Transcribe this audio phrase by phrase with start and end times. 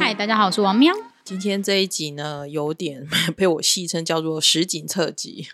[0.00, 0.92] 嗨，大家好，我是王喵。
[1.22, 5.46] 今天这一集呢，有点 被我戏称叫做实景特辑。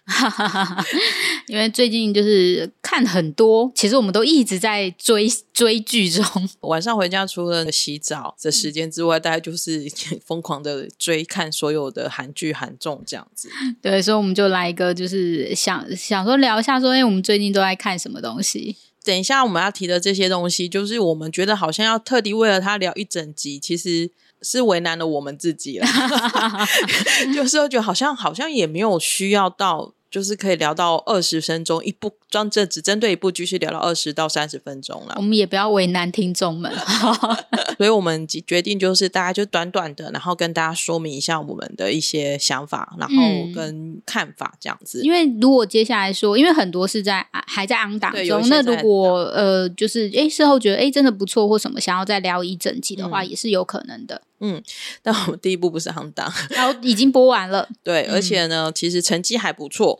[1.49, 6.25] 因为最近就是看很多，其实我们都一直在追追剧中。
[6.61, 9.85] 晚上回家除了洗澡的时间之外，大概就是
[10.25, 13.51] 疯狂的追看所有的韩剧、韩综这样子。
[13.83, 18.77] 对，所以我们就来一个，就是想想说聊一下，说哎，我们最近都在看什么东西。
[19.05, 24.11] 等一下我们要提的这些东西，就是我们觉得好像要特地为了他聊一整集，其实
[24.43, 25.87] 是为难了我们自己了。
[27.35, 29.95] 就是觉得好像好像也没有需要到。
[30.11, 35.15] 就是可以聊到二十分钟，一部专这只针对一部剧是聊到二十到三十分钟了。
[35.17, 36.73] 我们也不要为难听众们
[37.79, 43.15] 所以我们决定就是大家就短短的，然后跟大家说明一下我们的一些想法，然后
[43.55, 45.01] 跟看法这样子。
[45.03, 54.23] 因为如果接下来说，因为很多是在还在昂档中，那如果呃就是哎事后觉得哎真的不错或什么，想要再聊一整集的话，也是有可能的。
[54.43, 54.63] 嗯，
[55.03, 57.69] 但我们第一部不是行当， 然后已经播完了。
[57.85, 60.00] 对，而且呢，其实成绩还不错。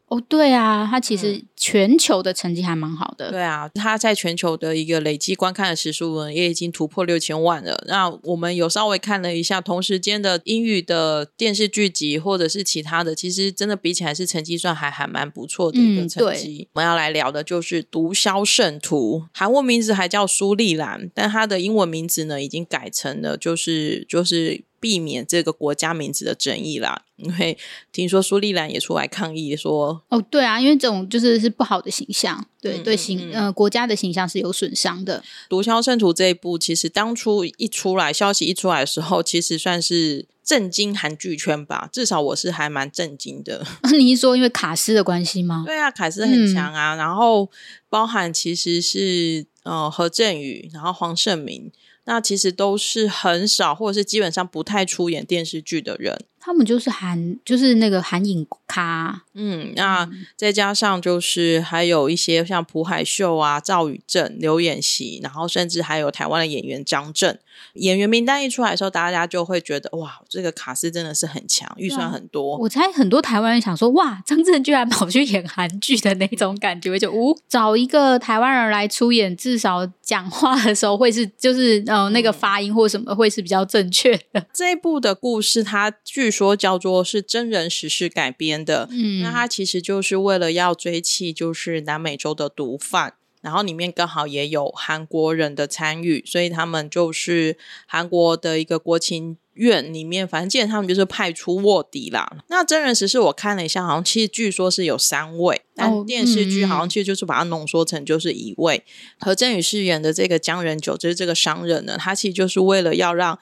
[0.11, 3.31] 哦，对啊，他其实全球的成绩还蛮好的。
[3.31, 7.83] 对啊，他在全球的一个累计观看的时数呢，也已经突破六千万了。
[7.87, 16.67] 那我们有稍微看了一下同时间的英语的电视剧集或者是其他的，其实真的比起来是成绩算还还蛮不错的一个成绩。
[16.73, 24.21] 我们要来聊的就是《毒枭圣徒》，韩文名字还叫苏丽兰，但他的英文名字呢已经改成了就是就。
[24.21, 27.55] 就是避免这个国家名字的争议啦，因为
[27.91, 35.23] 听说苏丽兰也出来抗议说，哦，对啊，因为这种就是是不好的形象，对对形呃国家的形象是有损伤的。
[35.49, 43.65] 毒枭圣徒这一部，其实当初一出来消息一出来的时候，其实算是震惊韩剧圈吧，至少我是还蛮震惊的。
[43.97, 45.63] 你是说因为卡斯的关系吗？
[45.65, 47.49] 对啊，卡斯很强啊，然后
[47.89, 51.71] 包含其实是呃何振宇，然后黄圣明。
[52.05, 56.25] 那其实都是很少，或者是基本上不太出演电视剧的人。
[56.41, 59.21] 他们就是韩，就是那个韩影咖。
[59.33, 67.39] 嗯，那再加上就是还有一些像朴海秀啊、赵宇正、刘演熙，然后甚至还有台湾的演员张震。
[67.75, 72.57] 演员名单一出来的时候，大家就会觉得哇，这个卡斯真的是很强，预算很多。
[72.57, 84.43] 我猜很多台湾人想说，哇，张震居然跑去演韩剧的那种感觉，就呜，找一个台湾人来出演，至少讲话的时候会是就是呃那个发音或什么会是比较正确的。
[84.51, 93.13] 这一部的故事，它据说叫做是真人实事改编的，嗯，那它其实就是为了要追弃就是南美洲的毒贩。
[93.41, 102.37] 然后里面刚好也有韩国人的参与，所以他们就是韩国的一个国情院里面，反正基本上就是派出卧底啦。
[102.49, 108.83] 那真人实事我看了一下，好像其实据说是有三位，但电视剧好像其实就是把它浓缩成就是一位。
[109.19, 113.39] 何振宇饰演的这个江仁九，就是这个商人呢，他其实就是为了要让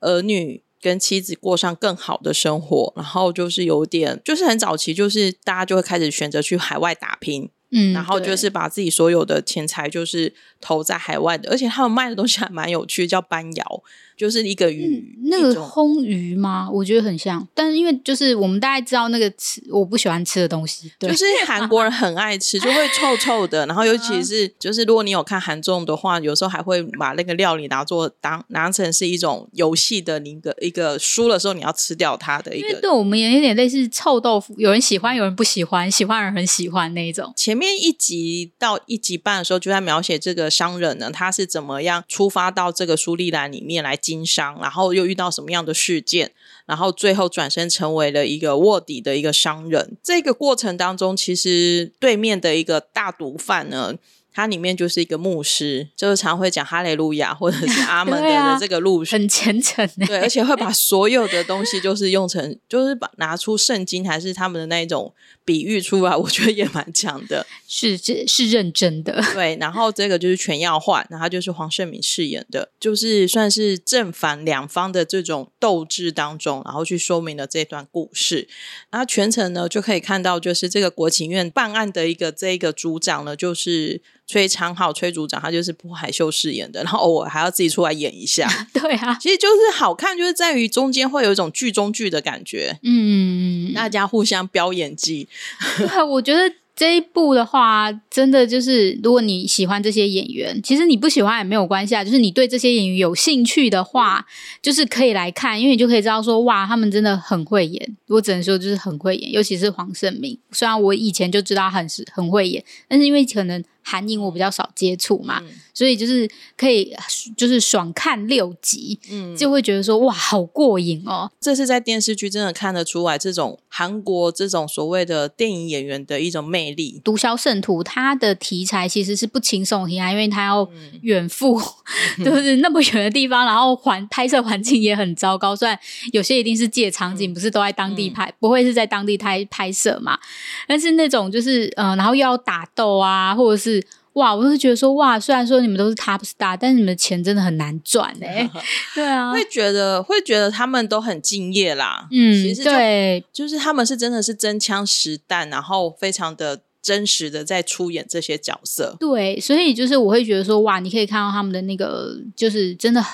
[0.00, 7.50] 儿女跟妻子过上更好的生活，然后就是有点就是很早期，就是大家就会开始选择去海外打拼。
[7.70, 13.82] 嗯，然后就是把自己所有的钱财就是投在海外的，而且他们卖的东西还蛮有趣，叫班窑。
[14.16, 16.70] 就是一个鱼，那个烘鱼吗？
[16.72, 23.66] 我觉得很像，但是因为就是我们大概知道那个吃我不喜欢吃的东西，对就是韩国人很爱吃，就会臭臭的。
[23.66, 32.80] 然后尤其是就是如果你有看韩综的话，有时候还会把那个料理拿做当拿成是一种游戏的一个一个输的时候你要吃掉它的一个。
[32.80, 37.30] 对我们也有点类似臭豆腐，有人喜欢，有人不喜欢，喜欢人很喜欢那一种。
[37.36, 43.96] 前面一集到一集半的时候就在描写这个商人呢，他是怎么样出发到这个苏利兰里面来。
[43.96, 46.30] 经商，然后又遇到什么样的事件，
[46.66, 49.96] 然后最后转身成为了一个卧底的一个商人。
[50.02, 53.94] 这个过程当中，其实对面的一个大毒贩呢。
[54.32, 65.10] 它里面就是一个牧师，就是常会讲哈利路亚或者是阿门的这个路很虔诚，对，而且会把所有的东西就是用成，就是把拿出圣经还是他们的那一种
[65.46, 69.22] 比喻出来， 我觉得也蛮强的，是是是认真的。
[69.32, 78.48] 对，然后这个就是全要换，然后就是黄圣敏饰演的，就是算是正反两方的这种斗志当中，然后去说明了这段故事。
[78.90, 88.48] 然后全程呢就可以看到，就是这个国情院办案的一个这一个组长呢，就是崔昌浩崔组长，他就是朴海秀饰演的，然后偶尔还要自己出来演一下。
[88.74, 92.78] 对啊，其实就是好看，就是在于中间会有一种剧中剧的感觉。
[92.82, 95.28] 嗯，大家互相飙演技。
[95.78, 96.52] 对，我觉得。
[96.78, 102.04] 这一部的话，真的就是，如果你喜欢这些演员，其实你不喜欢也没有关系啊。
[102.04, 104.26] 就是你对这些演员有兴趣的话，
[104.60, 107.96] 就是可以来看，因为你就可以知道说，哇，他们真的很会演。
[108.08, 110.38] 我只能说，就是很会演，尤其是黄圣明。
[110.52, 113.64] 虽然我以前就知道很是很会演，但是因为可能。
[113.88, 115.40] 韩影我比较少接触嘛，
[115.72, 116.92] 所以就是可以
[117.36, 121.30] 就是爽看六集，嗯，就会觉得说哇好过瘾哦。
[121.40, 127.00] 这是在电视剧真的看得出来，这种韩国这种所谓的电影演员的一种魅力。
[127.04, 130.68] 毒枭圣徒它的题材其实是不轻松题材，因为它要
[131.02, 131.56] 远赴
[132.24, 135.54] 就是那么远的地方，然后环拍摄环境也很糟糕。
[135.54, 135.78] 虽然
[136.12, 140.18] 有些一定是借场景，不是都在当地拍，不会是在当地拍拍摄嘛。
[140.66, 143.75] 但是那种就是嗯，然后又要打斗啊，或者是
[144.16, 148.50] 哇，我是觉得说哇，虽然说你们都是 top star，但是你们的钱真的很难赚哎。
[148.94, 152.06] 对啊，会觉得会觉得他们都很敬业啦。
[152.10, 156.60] 嗯，其实对，就是他们是真的是真枪实弹，然后非常的。
[156.86, 163.04] 真实的在出演这些角色，对，所以就是我会觉得说，哇，你可以看到他们的那个，就是真的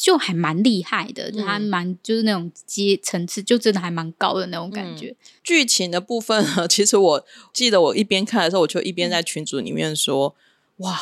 [0.00, 5.16] 就还蛮厉害的，就还蛮就是那种阶层次，就真的还蛮高的那种感觉。
[5.42, 10.36] 剧情的部分呢， 其实我记得我一边看的时候，我就一边在群组里面说，
[10.76, 11.00] 哇，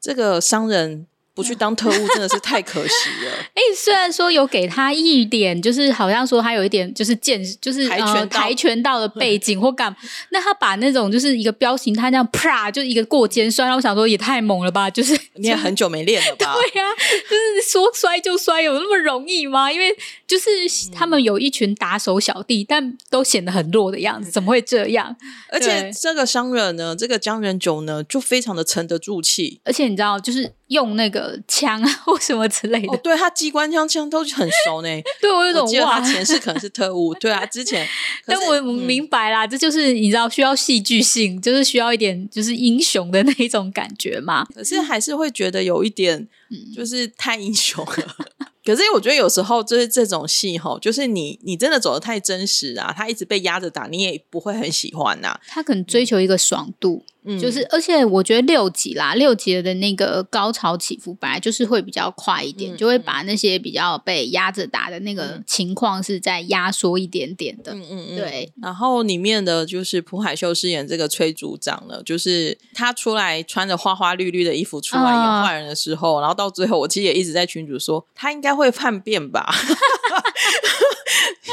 [0.00, 1.06] 这个商人。
[1.38, 2.94] 不去当特务真的是太可惜
[3.24, 3.30] 了。
[3.54, 9.94] 哎，虽然说有给他一点，就是好像说他有一点就是剑，就是跆拳跆拳道的背景或干，
[10.30, 14.90] 那他把那种就是一个彪形，他那样啪就一个过肩摔，我想说也太猛了吧！
[14.90, 16.56] 就是你也很久没练了吧？
[16.56, 16.88] 对呀，
[17.30, 19.70] 就是说摔就摔，有那么容易吗？
[19.70, 19.96] 因为
[20.26, 20.50] 就是
[20.92, 25.14] 他们有一群打手小弟，但都显得很弱的样子，怎么会这样？
[25.52, 30.57] 而且这个商人呢，这个江仁九呢，就非常的沉得住气，而且你知道，就是。
[30.68, 34.88] 用那个枪啊 或什么之类的，对他机关枪枪都很熟呢。
[35.20, 37.12] 对我有种哇，前世可能是特务。
[37.20, 37.86] 对啊，之前，
[38.26, 44.46] 但我明白啦，这就是你知道需要戏剧性，就是需要一点就是英雄的那一种感觉嘛。
[44.54, 46.28] 可是还是会觉得有一点，
[46.74, 48.16] 就是太英雄了。
[48.64, 55.40] 可是我觉得有时候就是这种戏吼，就是你你真的走的太真实啊，他一直被压着打，你也不会很喜欢呐。
[55.46, 57.02] 他可能追求一个爽度。
[57.36, 67.74] 就是，而且我觉得六集啦，六集的那个高潮起伏本来就是会比较快一点，就会把那些比较被压着打的那个情况是在压缩一点点的。
[67.74, 68.52] 嗯嗯嗯，对。
[68.62, 79.52] 然后里面的就是朴海秀饰演这个崔组长了，就是他出来穿着花花绿绿的衣服出来演坏人的时候，然后到最后，我其实也一直在群主说他应该会叛变吧。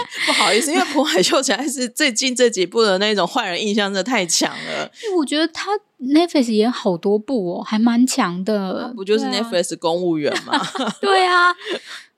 [0.25, 4.91] 不好意思，因为朴海秀才是最近这几部的那种坏人印象真的太强了。
[5.17, 8.91] 我觉得他 Netflix 演好多部哦，还蛮强的。
[8.95, 10.59] 不就是 Netflix 公务员吗？
[11.01, 11.53] 对啊，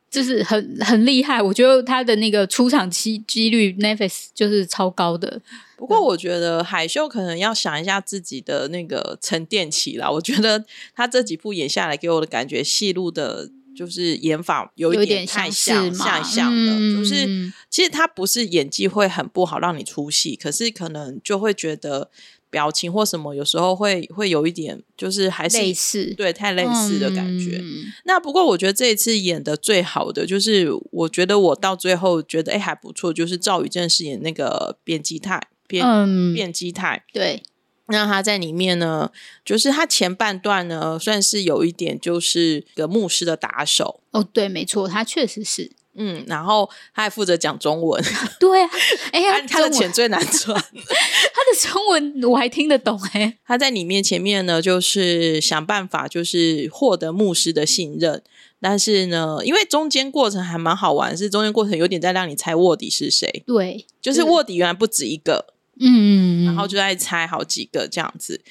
[0.09, 1.41] 就是很很厉害。
[1.41, 5.41] 我觉得他的那个出场期几率 Netflix 就是超高的。
[5.75, 10.09] 不过我觉得海秀可能要想一下自己的那个沉淀期啦。
[10.09, 10.65] 我觉得
[10.95, 13.49] 他这几部演下来给我的感觉，戏路的。
[13.77, 22.09] 就是演法有一点太像像像的，就是其实他不是演技会很不好让你出戏，可是可能就会觉得
[22.49, 27.63] 表情或什么有时候会会有一点，就是还是类似对太类似的感觉。
[28.05, 37.43] 那不过我觉得这一次演的最好的，就是我觉得我到最后觉得哎还不错，就是赵宇正饰演那个变基泰变变基泰对。
[37.89, 39.11] 那他在里面呢，
[39.45, 44.01] 就是他前半段呢，算是有一点就是个牧师的打手。
[44.11, 48.03] 哦，对，没错，他确实是，嗯，然后他还负责讲中文，
[48.39, 48.69] 对啊，
[49.13, 58.21] 哎呀，他的钱最难赚， 他的中文我还听得懂哎，他在里面前面呢，就是想办法就是获得牧师的信任，
[58.59, 65.53] 但是呢，因为中间过程还蛮好玩，是中间过程有点在让你猜卧底是谁，对，就是卧底原来不止一个。
[65.79, 68.41] 嗯，然后就在猜好几个这样子，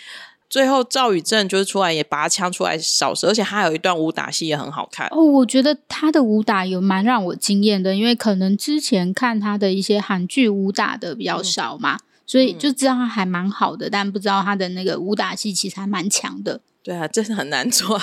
[0.49, 5.23] 最后赵宇正就是出来也拔枪出来扫射，而且他有一段武打戏也很好看哦。
[5.23, 16.61] 我觉得他的武打有蛮让我惊艳的，因为可能之前看他的一些韩剧武打的比较少嘛，所以就知道他还蛮好的，但不知道他的那个武打戏其实还蛮强的。
[16.87, 18.01] 对啊，真是很难赚，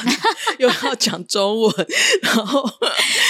[0.60, 1.74] 又要讲中文，
[2.22, 2.62] 然后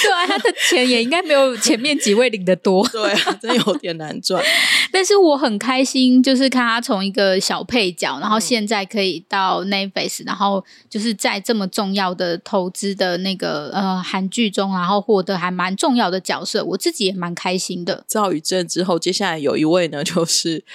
[0.02, 2.84] 对啊，他的钱也应该没有前面几位领的多。
[2.88, 4.44] 对啊，真有点难赚。
[4.92, 18.04] 但是我很开心，就是看他从一个小配角，然后现在可以到 Netflix，然后就是在这么重要的投资的那个呃韩剧中，然后获得还蛮重要的角色，我自己也蛮开心的。
[18.08, 20.66] 赵宇正之后，接下来有一位呢，就是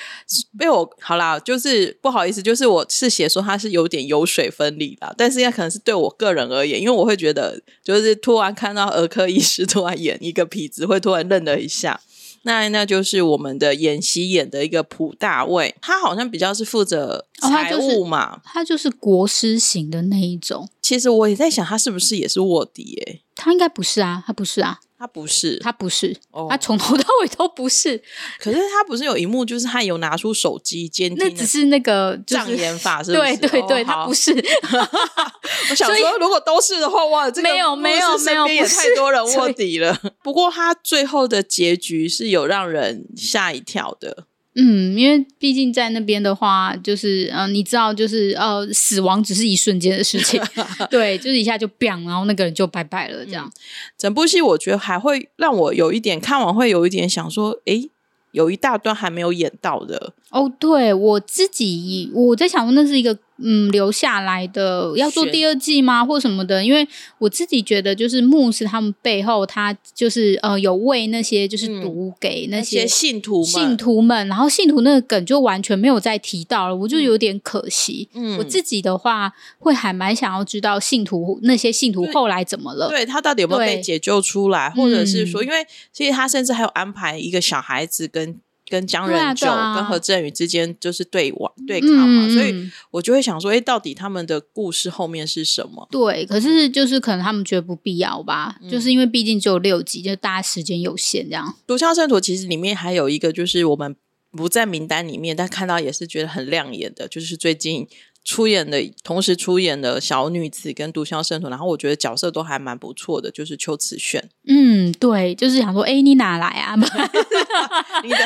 [0.57, 4.68] 被我好啦，就是不好意思，就是我是写说他是有点油水分。
[5.17, 12.01] 但是也可能是对我个人而言，因为我会觉得，就是突然看到儿科医师突然演一个痞子，会突然愣了一下。
[12.43, 20.69] 那那就是我们的演习演的一个普大卫，他好像比较是负责财务嘛，他就是国师型的那一种。
[20.81, 23.03] 其实我也在想，他是不是也是卧底？
[23.07, 24.79] 哎，他应该不是啊，他不是啊。
[24.99, 26.17] 他不是，他不是，
[26.51, 28.03] 他从头到尾都不是。
[28.41, 34.33] 可是他不是有一幕，就是他有拿出手机监听，那只是那个障眼法，是对对对，他不是。
[35.71, 39.97] 我想说，如果都是的话，哇，这个没有没有没有，也太多人 卧底了。
[40.23, 44.25] 不过他最后的结局是有让人吓一跳的。
[44.61, 50.43] 嗯，因为毕竟在那边的话，就是嗯，你知道，就是呃，死亡只是一瞬间的事情，
[50.91, 53.49] 对，就是一下就 bang，然后那个人就拜拜了，这样。
[53.97, 57.89] 整部戏我觉得还会让我有一点看完会有一点想说，诶，
[58.33, 60.13] 有一大段还没有演到的。
[60.31, 63.17] 哦，对我自己我在想，那是一个。
[63.41, 66.65] 嗯，留下来的要做第二季吗，或什么的？
[66.65, 66.87] 因为
[67.19, 78.09] 我自己觉得，就是牧师他们背后，他就是呃，有为那些就是读给那些信徒信徒们，然后信徒那个梗就完全没有再提到了，我就有点可惜。
[78.15, 88.41] 嗯，我自己的话会还蛮想要知道信徒那些信徒后来怎么了，对他到底有没有被解救出来，或者是说，因为其实他甚至还有安排一个小孩子跟。
[88.69, 95.89] 跟江仁九跟何振宇之间就是对往对抗嘛，所以我就会想说，哎，到底他们的故事后面是什么？
[95.91, 101.47] 对，可是就是可能他们觉得不必要吧，就是因为毕竟只有六集，就大家时间有限，这样。
[101.67, 103.97] 《独枪圣徒》其实里面还有一个，就是我们
[104.31, 107.89] 不在名单里面，但看到也是觉得很亮眼的，就是最近。
[108.29, 114.29] 出演的同时出演的小女子跟毒枭圣徒，然后我觉得角色都还蛮不错的，就是邱慈炫。
[114.47, 116.77] 嗯，对，就是想说，哎，你哪来啊？
[118.05, 118.19] 你的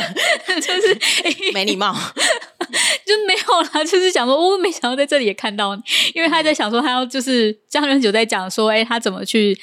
[0.60, 0.98] 就是
[1.54, 1.94] 没礼貌，
[3.12, 3.84] 就没有啦。
[3.86, 5.82] 就是想说，我没想到在这里也看到你，
[6.14, 9.56] 因为他在想说，他要就是江仁九在讲说，哎，他怎么去，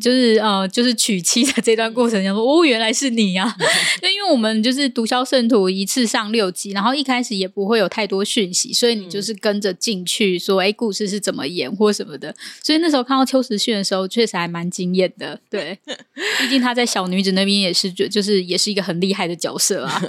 [0.00, 3.56] 就是呃，就是娶妻的这段过程，想说，哦，原来是你呀。
[4.02, 9.68] 那因为我们就是毒枭圣徒一次上六集，然后一开始也不会有太多讯息，所以你就是跟着。
[9.78, 15.38] 进去说，哎，故事是怎么演或什么的，所以那时候看到邱时训的时候，确实还蛮惊艳的。
[15.48, 15.78] 对，
[16.40, 20.02] 毕竟他在小女子那边也是，就就是也是一个很厉害的角色啊。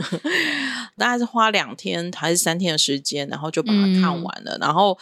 [0.99, 4.55] 大概是花两天还是三天的时间，然后就把它看完了。
[4.61, 4.95] 然后，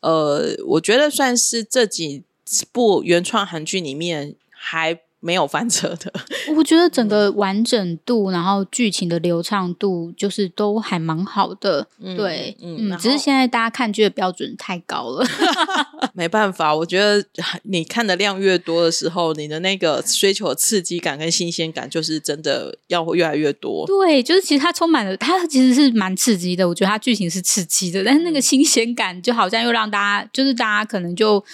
[0.00, 2.24] 呃，我觉得算是这几
[2.72, 4.98] 部原创韩剧里面还。
[5.24, 6.12] 没有翻车的，
[6.56, 11.86] 我觉得整个完整度，然后剧情的流畅度，就是都还蛮好的。
[12.16, 15.24] 对，嗯，只是现在大家看剧的标准太高了，
[16.12, 16.74] 没办法。
[16.74, 17.24] 我觉得
[17.62, 23.86] 你看的量越多的时候，你的那个追求刺激感跟新鲜感，就是真的要越来越多。
[23.86, 26.68] 对，就是其实它充满了，它其实是蛮刺激的。
[26.68, 31.44] 我觉得它剧情是刺激的，但是那个新鲜感就好像又让大家，就是大家可能就。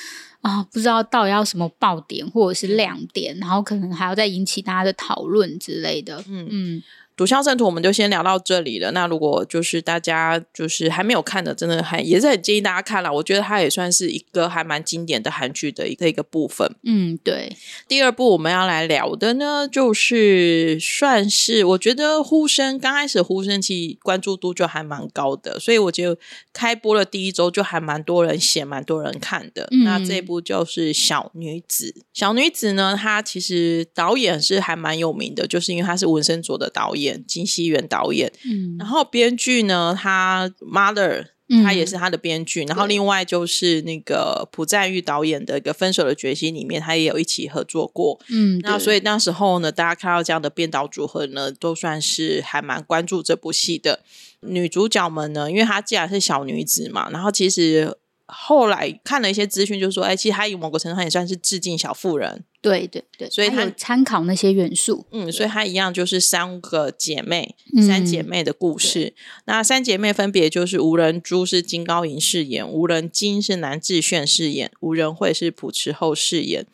[0.41, 6.23] 啊，不知道到底要什么爆点或者是亮点，然后可能还要再引起大家的讨论之类的。
[6.29, 6.79] 嗯嗯。
[7.19, 8.93] 《毒枭圣徒》我们就先聊到这里了。
[8.93, 13.13] 那如果就是大家就是还没有看的，真的还也是很建议大家看了。
[13.13, 16.73] 我觉得它也算是一个还蛮经典的韩剧的一个一个部分。
[16.85, 17.57] 嗯，对。
[17.89, 26.17] 第二部我们要来聊的呢，就是算是我觉得呼声刚开始呼声其实关注度就还蛮高的，所以我觉得
[26.53, 29.69] 开播了第一周就还蛮多人写，蛮多人看的。
[29.85, 31.93] 那这部就是《小女子》。
[32.13, 37.08] 《小女子》呢，她其实导演是还蛮有名的，就是因为她是文森佐的导演。
[37.27, 41.27] 金熙元导演，嗯，然后编剧呢，他 Mother，
[41.65, 54.01] 他也是他的编剧，然后另外就是那个朴赞玉导演的一个《分手的决心》里面，他也有一起合作过，嗯，那所以那时候呢，大家看到这样的编导组合呢，都算是还蛮关注这部戏的。
[54.41, 57.97] 女主角们呢，因为她既然是小女子嘛，然后其实。
[58.31, 62.45] 后来看了一些资讯，就说，哎，其实他以某个程度上也算是致敬小妇人。
[62.61, 65.07] 对对对，所以他参考那些元素。
[65.13, 67.55] 嗯，所以他一样就是三个姐妹，
[67.87, 69.15] 三姐妹的故事。
[69.47, 76.67] 那三姐妹分别就是无人珠是金高银饰演，无人金是南智炫饰演，无人会是朴池厚饰演。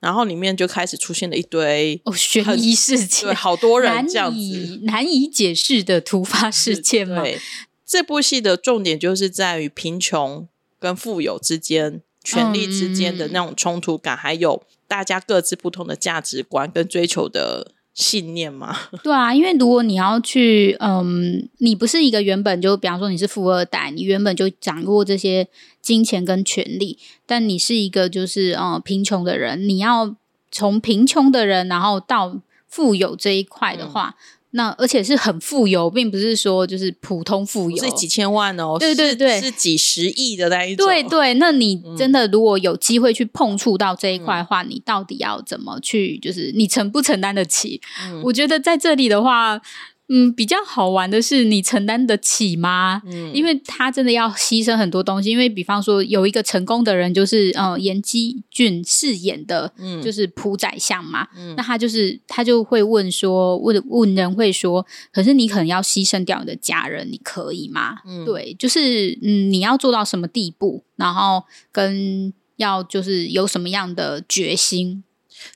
[0.00, 4.36] 然后里面就开始出现了一堆哦悬疑事件，对，好多人这样子。
[4.36, 7.22] 以难以解释的突发事件嘛。
[7.22, 7.38] 对，
[7.86, 10.48] 这部戏的重点就是在于贫穷
[10.82, 18.76] 跟富有之间、权力之间的那种冲突感，还有大家各自不同的价值观跟追求的信念吗。
[19.04, 25.46] 对啊，因为如果你要去，嗯，你不是一个原本就，比方说你是富二代，你原本就掌握这些
[25.80, 30.16] 金钱跟权利，但你是一个就是嗯贫穷的人，你要
[30.50, 34.16] 从贫穷的人，然后到富有这一块的话。
[34.52, 40.86] 那而且是很富有，并不是说就是普通富有，是几千万哦，对对对，是几十亿的那一种。
[40.86, 46.18] 对对，那你真的如果有机会去碰触到这一块的话，你到底要怎么去？
[46.18, 47.80] 就是你承不承担得起？
[48.24, 49.60] 我觉得在这里的话。
[50.08, 53.00] 嗯，比较好玩的是，你承担得起吗？
[53.06, 55.30] 嗯，因为他真的要牺牲很多东西。
[55.30, 61.28] 因为比方说，有一个成功的人，就是呃，严基俊饰演的，嗯，就是朴宰相嘛。
[61.36, 67.98] 嗯，那他就是他就会问说，问问人会说，可是你可能要牺牲掉你的家人，你可以吗？
[68.04, 75.04] 嗯，对，就是嗯，你要做到什么地步，然后跟要就是有什么样的决心？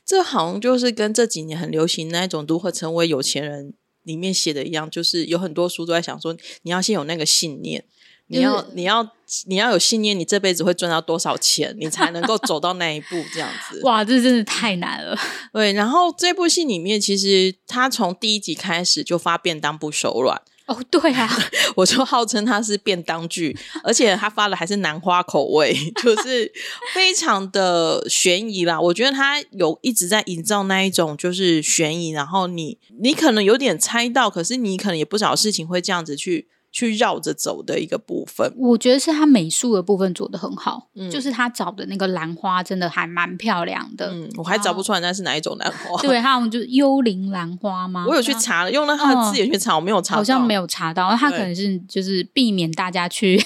[0.04, 3.74] 这好像就是跟这几年很流行那一种如何成为有钱人。
[4.06, 7.84] 里面写的一样，就是有很多书都在想说，你要先有那个信念，
[8.28, 9.06] 你要你要
[9.46, 13.80] 你要有信念，你这辈子会赚到多少钱，你才能够 走到那一步这样子。
[13.82, 15.18] 哇，这真的太难了。
[15.52, 20.40] 对，然后这部戏里面，其实他从第一集开始就发便当不手软。
[20.66, 21.28] 哦，对啊，
[21.76, 26.50] 我就号称它是便当剧，而且他发的还是南花口味，就是
[26.92, 28.80] 非常的悬疑啦。
[28.80, 36.48] 我觉得他有一直在营造那一种就是悬疑，然后你你可能有点猜到，可是你可能也不少事情会这样子去。
[36.72, 48.04] 去绕着走的一个部分，我觉得是他美术的部分做的很好，嗯，就是他找的那个兰花真的还蛮漂亮的，嗯，我还找不出来那是哪一种兰花， 对， 他们就是幽灵兰花吗？
[48.06, 53.42] 我有去查了，用了他的字眼去查，我没有查，好像没有查到，他可能是就是避免大家去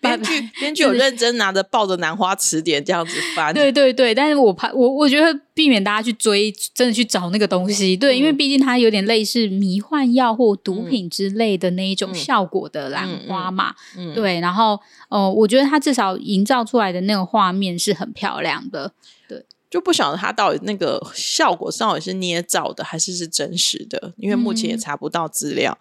[0.00, 5.40] 编剧编剧有认真拿着抱着兰花词典这样子翻，对对对，但是我怕我我觉得。
[5.56, 13.74] 避免大家去追，真的去找那个东西，对，因为毕竟它有点类似迷幻药或毒品之类的那一种效果的兰花嘛，
[14.14, 18.92] 对，然后，呃，我觉得它至少营造出来的那个画面是很漂亮的。
[19.68, 25.76] 就不晓得他到底那个效果到底是捏造的还是是真实的，因为目前也查不到资料。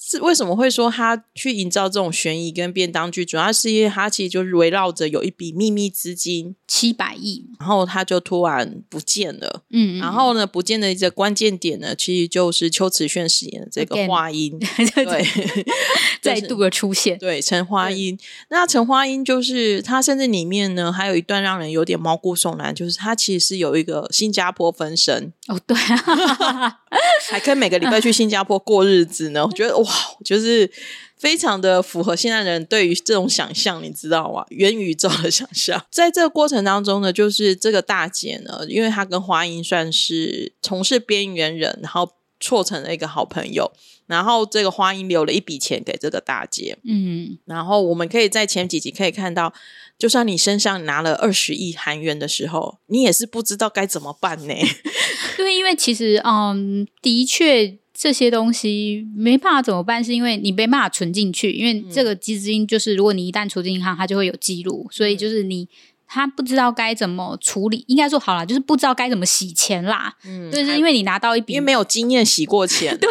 [0.00, 3.24] 是为什么会说他去营造这种悬疑跟便当剧？
[3.24, 9.62] 主要是因为他其实就是围绕着有一笔秘密资金七百亿，然后他就突然不见了。
[9.70, 15.24] 嗯，然后呢，不见的一个关键点呢，其实就是邱慈炫饰演的这个花音， 对，
[16.20, 17.16] 再度的出现。
[17.18, 18.18] 对，陈花音。
[18.48, 23.14] 那陈花音就是他，甚至里面呢还有一段让人有点毛骨悚然，就是他。
[23.27, 26.78] 其实是有一个新加坡分身哦，对，啊
[27.28, 29.44] 还可以每个礼拜去新加坡过日子呢。
[29.44, 29.90] 我觉得哇，
[30.24, 30.70] 就是
[31.16, 34.44] 非常的符合现在人对于这种想象，你知道吗？
[34.50, 35.84] 元宇宙的想象。
[35.90, 43.72] 在这个过程当中呢，就是这个大姐呢，因为她跟华英算是从事边缘人，然后错成了一个好朋友。
[44.08, 49.54] 然后这个花英留了一笔钱给这个大姐，嗯，然后我们可以在前几集可以看到。
[49.98, 54.54] 就算你身上拿了二十亿韩元的时候，你也是不知道该怎么办呢？
[55.36, 65.68] 对，因为其实，嗯，的确这些东西没办法怎么办，是因为你没办法存进去，因为这个基金就是，如果你一旦存进银行，它就会有记录，所以就是你。
[66.08, 70.14] 他不知道该怎么处理，应该说好了，就是不知道该怎么洗钱啦。
[70.24, 73.08] 嗯，就是因为你拿到一笔，因为没有经验洗过钱， 对，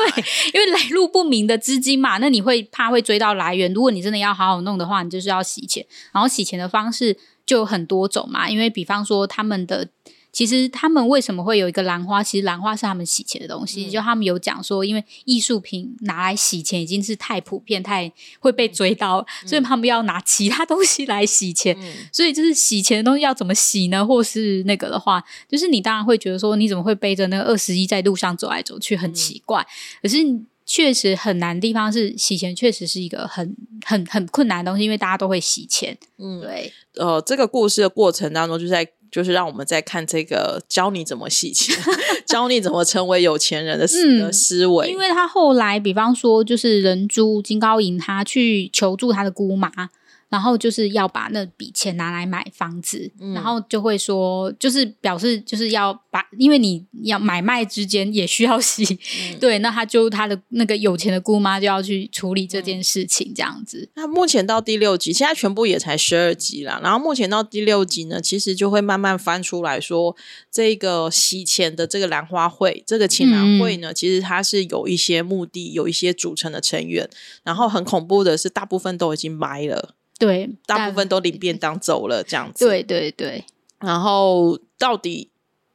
[0.54, 3.72] 因为来路不明的资金嘛，那你会怕会追到来源。
[3.72, 8.50] 如果你真的要好好弄的话，你就是要洗钱，然后洗钱的方式就有很多种嘛。
[8.50, 9.88] 因为比方说他们的。
[10.38, 12.22] 其实他们为什么会有一个兰花？
[12.22, 13.90] 其实兰花是他们洗钱的东西。
[13.90, 21.76] 就他们有讲说，因为艺术品拿来洗钱已经是太普遍、太会被追到，所以他们要拿其他东西来洗钱。
[22.14, 24.06] 所以就是洗钱的东西要怎么洗呢？
[24.06, 29.66] 或是那个的话，就是你当然会觉得说，你怎么会背着那个二十一在路上走来走去，很奇怪。
[30.04, 30.18] 可是
[30.68, 35.98] 确实很难的地方是，洗钱确实是一个很很很困难的东西，因为大家都会洗钱。
[36.20, 36.72] 嗯，对。
[36.94, 38.88] 呃，这个故事的过程当中就在。
[39.12, 41.76] 就是让我们在看这个教你怎么洗钱，
[42.26, 44.90] 教你怎么成为有钱人的思思维。
[44.90, 49.72] 因为他后来，比方说，就是人猪金高银，他去求助他的姑妈，
[50.30, 58.84] 然后就是要把那笔钱拿来买房子，然后就会说，就是表示就是要把，因为你要买卖之间也需要洗，
[59.40, 63.90] 对，那他就他的那个有钱的姑妈就要去处理这件事情，这样子。
[63.96, 66.80] 那目前到第六集，现在全部也才十二集啦。
[66.84, 70.16] 然后目前到第六集呢，其实就会慢慢翻出来说，
[70.52, 77.10] 这个洗钱的这个兰花会，这个情兰会呢，其实它是有一些目的，有一些组成的成员。
[77.44, 79.96] 然后很恐怖的是，大部分都已经埋了。
[80.20, 82.66] 对，大部分都领便当走了，这样子。
[82.66, 83.46] 对对对。
[83.80, 85.30] 然后到底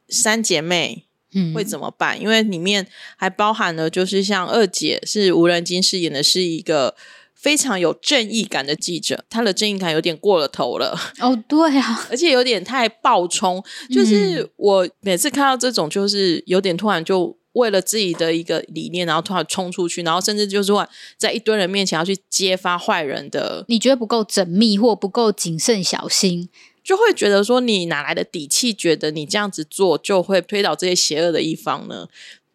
[0.09, 1.07] 三姐妹
[1.55, 2.21] 会怎么办？
[2.21, 6.97] 因为里面还包含了，就是像二姐是吴仁金饰演的，是一个
[7.35, 10.99] 非常有正义感的记者，她的正义感有点过了头了。
[11.21, 13.63] 哦，对啊，而且有点太暴冲。
[13.89, 17.37] 就是我每次看到这种，就是有点突然就。
[17.53, 26.49] 为了自己的一个理念，然后突然冲出去，然后甚至就是说，在一堆人面前要去揭发坏人的，你觉得不够缜密或不够谨慎小心，
[26.83, 32.09] 就会觉得说你哪来的底气，觉得你这样子做就会推倒这些邪恶的一方呢？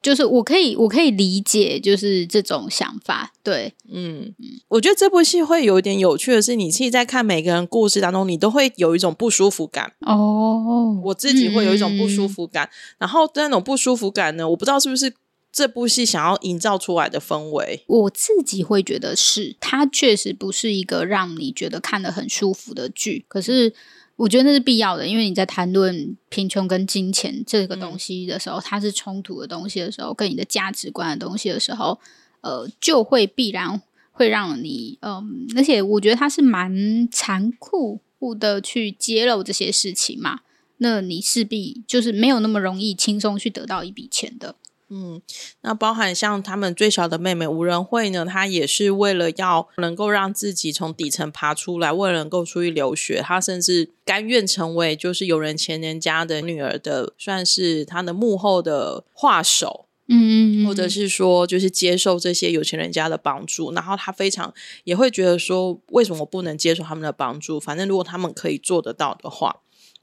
[0.07, 3.33] 就是我可以，我可以理解，就是这种想法。
[3.43, 9.91] 对，嗯嗯，我觉得这部戏会有一点有趣的是，你自己在看每个人故事当中，你都会有一种不舒服感。
[9.99, 12.69] 哦，我自己会有一种不舒服感。
[12.97, 15.13] 然后那种不舒服感呢，我不知道是不是
[15.51, 17.83] 这部戏想要营造出来的氛围。
[17.87, 23.25] 我自己会觉得是，它确实不是一个让你觉得看得很舒服的剧。
[23.27, 23.73] 可是。
[24.17, 31.99] 我觉得那是必要的，因为你在谈论贫穷跟金钱这个东西的时候，它是冲突的东西的时候，跟你的价值观的东西的时候，
[32.41, 38.01] 呃，就会必然会让你，嗯，而且我觉得它是蛮残酷
[38.39, 40.39] 的去揭露这些事情嘛，
[40.77, 44.55] 那你势必就是没有那么容易轻松去得到一笔钱的。
[44.89, 45.21] 嗯，
[45.61, 64.53] 那包含像他们最小的妹妹吴仁慧呢，她也是为了要能够让自己从底层爬出来，为了能够出去留学，她甚至甘愿成为就是有人前人家的女儿的，算是她的幕后的画手，嗯，或者是说就是接受这些有钱人家的帮助，然后她非常
[64.85, 67.59] 也会觉得说，为什么我不能接受他们的帮助？
[67.59, 69.57] 反正如果他们可以做得到的话。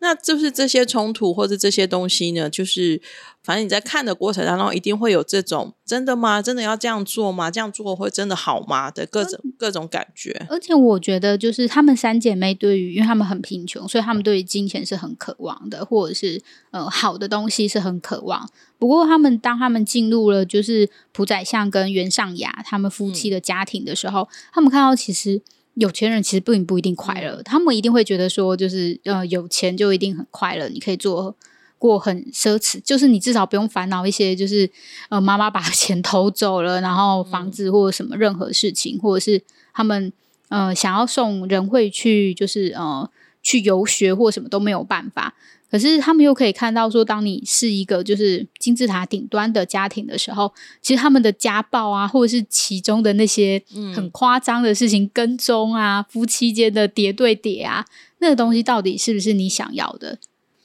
[0.05, 3.01] 那就是这些冲突或者这些东西呢，就是
[3.43, 6.43] 反正你在看的过程当中，一定会有这种真的吗？
[6.43, 7.51] 真的要这样做吗？
[7.51, 8.90] 这样做会真的好吗？
[8.90, 10.47] 的各种各种感觉。
[10.51, 18.47] 而且我觉得，就是她们三姐妹对于，因为她们很贫穷，所以她们对于金钱是很渴望的，或者是呃好的东西是很渴望。
[18.79, 25.40] 不过，他们当他们进入了就是朴宰相跟袁尚雅他们夫妻的家庭的时候，他们看到其实。
[25.75, 31.35] 有钱人其实并不一定快乐，他们一定会觉得说，就是呃，有钱就一定很快乐，你可以做
[31.79, 34.71] 过很奢侈，就是你至少不用烦恼一些，就是
[35.09, 40.13] 呃，妈妈把 钱偷走了，然后房子或者什么任何事情，或者是他们
[40.49, 43.11] 呃想要送人会去，就是呃
[43.43, 45.35] 去游学或什么都没有办法。
[45.75, 53.61] 可是他们又可以看到，说当你是一个就是金字塔顶端的家庭的时候，其实他们的家暴啊，或者是其中的那些
[53.93, 57.85] 很夸张的事情，跟踪啊，夫妻间的叠对叠啊，
[58.19, 60.21] 那个东西到底是不是你想要的？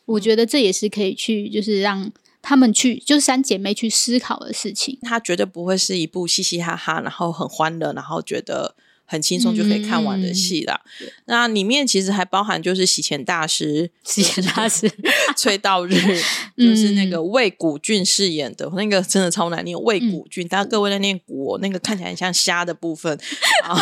[0.06, 2.12] 我觉得这也是可以去，就是让
[2.44, 5.00] 他们去，就是三姐妹去思考的事情。
[5.02, 8.76] 它绝对不会是一部嘻嘻哈哈，然后很欢乐，然后觉得。
[9.12, 10.80] 很轻松就可以看完的戏啦。
[11.26, 14.88] 那里面其实还包含就是洗钱大师， 洗钱大师
[15.36, 15.96] 崔道日，
[16.56, 19.76] 就是那个魏古俊饰演的那个，真的超难念。
[19.82, 23.20] 魏古俊，大家各位在念古，那个看起来很像虾的部分
[23.64, 23.76] 啊，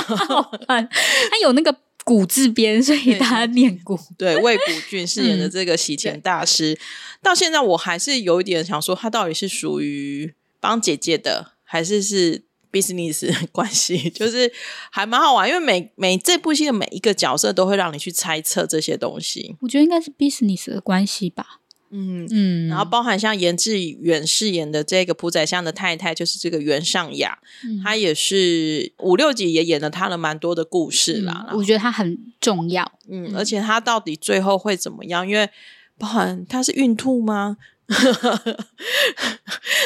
[0.67, 3.99] 他有那个古字边，所以大家念古。
[4.17, 6.79] 对，魏古俊饰演的这个洗钱大师，
[7.21, 12.43] 到现在我还是有一点想说，他到底是属于帮姐姐的，还是是
[12.81, 14.51] ？business 关系 就是
[14.91, 19.55] 还蛮好玩，因为每每这部戏的每一个角色都会让你去猜测这些东西。
[19.61, 21.59] 我觉得应该是 business 的关系吧。
[21.89, 27.39] 嗯嗯，然后包含像严志远饰演的这个朴宰相的太太，就是这个袁尚雅，
[27.81, 31.49] 她也是五六集也演了她的蛮多的故事啦。
[31.53, 32.91] 我觉得她很重要。
[33.09, 35.25] 嗯，而且她到底最后会怎么样？
[35.25, 35.49] 因为
[35.97, 37.55] 包含她是孕吐吗？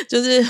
[0.09, 0.43] 就 是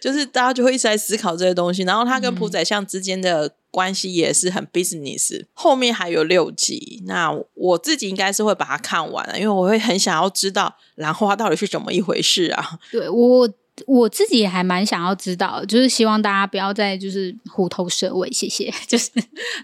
[0.00, 1.82] 就是，大家就会一直在思考这些东西。
[1.82, 5.44] 然后他跟朴宰相之间的关系也是很 business。
[5.52, 12.78] 后面还有六集，那我自己应该是会把它看完了，因为我会很想要知道兰花到底是怎么一回事啊。
[12.90, 13.48] 对我
[13.86, 18.72] 我自己也还蛮想要知道，就是希望大家不要再就是虎头蛇尾，谢谢。
[18.88, 19.10] 就是，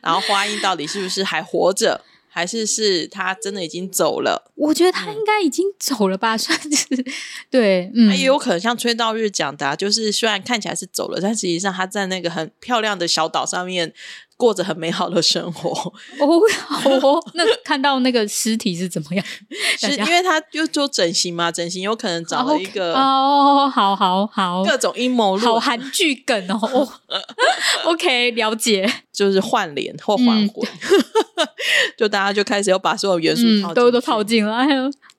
[0.03, 2.05] 然后花音到底是不是还活着？
[2.35, 4.51] 还是是他真的已经走了？
[4.55, 7.05] 我觉得他应该已经走了吧， 算是
[7.51, 7.91] 对。
[7.95, 13.93] 嗯，也有可能像崔道日讲的，就是虽然看起来是走了，但实际上他在那个很漂亮的小岛上面
[14.43, 15.71] 过着很美好的生活。
[16.19, 16.27] 哦，
[16.67, 19.25] 好哦，那看到那个尸体是怎么样？
[19.79, 26.89] 是因为他就做整形嘛，整形有可能找了一个哦，好好好，各种阴谋论，好韩剧梗哦。
[27.87, 30.69] OK，了解，就是换脸或换魂，
[31.97, 34.67] 就大家就开始要把所有元素都都套进了。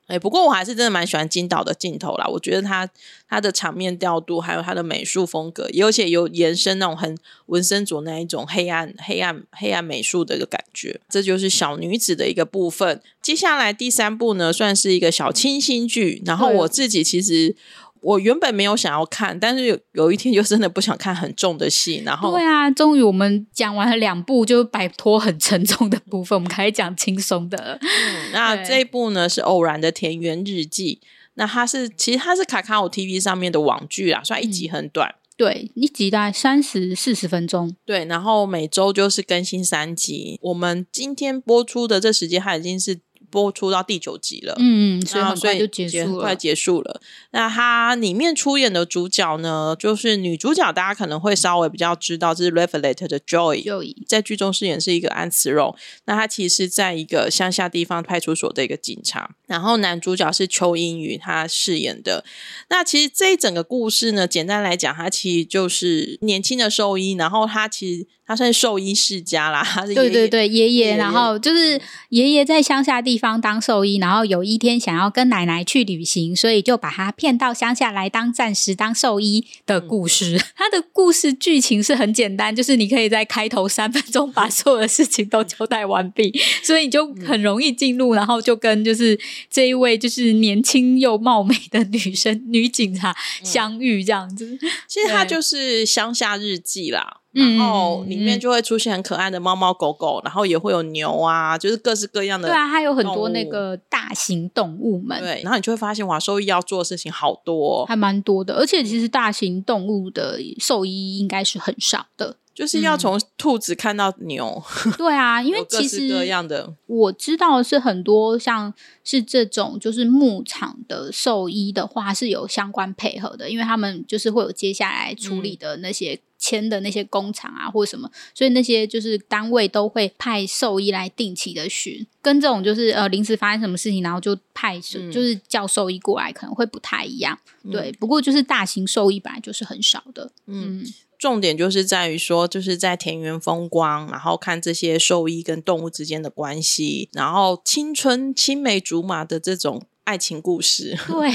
[0.08, 2.28] 哎，不过我还是真的蛮喜欢金导的镜头啦。
[2.28, 2.88] 我觉得他
[3.30, 11.00] 他的场面调度，还有他的美术风格，而且有延伸那种很文森佐那一种黑暗、黑暗、黑暗美术的一个感觉。
[11.10, 13.02] 这就是小女子的一个部分。
[13.22, 16.22] 接下来第三部呢，算是一个小清新剧。
[16.26, 17.56] 然后我自己其实。
[18.04, 27.80] 我原本没有想要看，但是有有一天就真的不想看很重的戏，然后对啊，终于我们讲完了两部，就摆脱很沉重的部分，我们开始讲轻松的。
[27.82, 31.00] 嗯，那这一部呢是《偶然的田园日记》，
[31.36, 40.38] 那它是其实它是卡卡欧 TV 上面的网剧啊，虽然一集很短，对，一集大概三十四十分钟，对，然后每周就是更新三集。
[40.42, 43.00] 我们今天播出的这时间，它已经是。
[43.34, 47.02] 播出到第九集了，嗯嗯，所以很快就结束了，快结束了。
[47.32, 55.76] 那它里面出演的主角呢，就是女主角，大家可能会稍微比较知道，这是《Revelator》的 Joy，在剧中饰演是一个安慈荣。
[56.06, 59.32] 那他其实在一个乡下地方派出所的一个警察。
[59.48, 62.24] 然后男主角是邱英宇，他饰演的。
[62.69, 68.06] 那其实这一整个故事呢，简单来讲，他其实就是年轻的兽医，然后他其实。
[68.26, 80.38] 他算是兽医世家啦，他是对对对爷爷，然后就是爷爷在乡下地方当兽医，然后有一天想要跟奶奶去旅行，所以就把他骗到乡下来当暂时当兽医的故事。
[80.57, 89.17] 他的故事剧情是很简单，就是你可以在开头三分钟把所有的事情都交代完毕，所以你就很容易进入，然后就跟就是
[89.49, 94.57] 这一位就是年轻又貌美的女生女警察相遇这样子。
[94.88, 97.21] 其实他就是乡下日记啦。
[97.34, 102.48] 然后里面就会出现很可爱的猫猫狗狗，然后也会有牛啊，就是各式各样的。
[102.48, 105.19] 对啊，它有很多那个大型动物们。
[105.19, 108.54] 对，然后你就会发现，哇，兽医要做的事情好多，还蛮多的。
[108.56, 112.38] 而且其实大型动物的兽医应该是很少的。
[112.54, 114.62] 就是要从兔子看到牛，
[114.98, 118.72] 对啊，因为其实各样的我知道是很多像
[119.04, 137.36] 是这种就是牧场的兽医的话是有相关配合的，因为他们就是会有接下来处理的那些签的那些工厂啊或者什么，所以那些就是单位都会派兽医来定期的巡，跟这种就是呃临时发生什么事情，然后就派就是叫兽医过来可能会不太一样，
[137.72, 137.92] 对。
[137.94, 140.86] 不过就是大型兽医本来就是很少的，嗯。
[141.23, 150.99] 重点就是在于说，就是在田园风光，然后看这些兽医跟动物之间的关系，然后青春青梅竹马的这种爱情故事。
[151.07, 151.31] 对，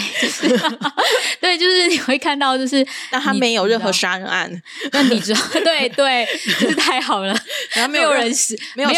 [1.40, 5.40] 对，就是你会看到，就是 但他没有任何杀人案，那你知道？
[5.64, 6.29] 对对，
[6.61, 7.35] 就是太好了，
[7.72, 8.90] 然后没有人死，没有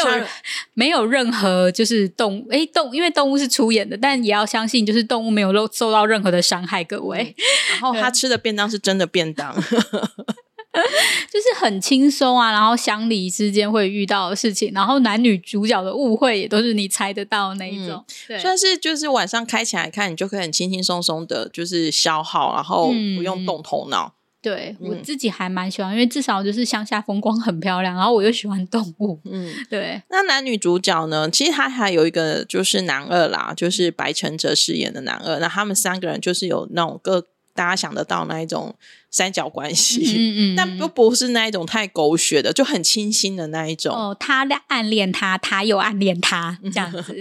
[0.74, 6.82] 没有任何就是动物，哎，动因为动物是出演的，但也要相信，就是动物没有受受到任何的伤害。
[6.82, 7.32] 各位，
[7.70, 9.54] 然后他吃的便当是真的便当。
[11.30, 18.04] 就是很轻松啊，然后乡里之间会遇到的事情，然后男女主角的误会也都是你猜得到那一种。
[18.40, 24.14] 算是就是晚上开起来看，你就可以很轻轻松松的，就是消耗，然后不用动头脑。
[24.42, 29.20] 对我自己还蛮喜欢，因为至少就是乡下风光很漂亮，然后我又喜欢动物。
[29.24, 30.00] 嗯，对。
[30.08, 31.28] 那男女主角呢？
[31.28, 35.38] 其实他还有一个就是男二啦，就是白承哲饰演的男二。
[35.40, 38.74] 那他们三个人就是有那种各大家想得到那一种。
[39.10, 43.94] 三角关系，嗯嗯， 但不不是那一种太狗血的，就很清新的那一种。
[43.94, 47.16] 哦，他暗恋他，他又暗恋他， 这样子。